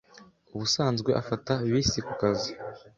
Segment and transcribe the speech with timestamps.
[0.53, 2.51] Ubusanzwe afata bisi kukazi.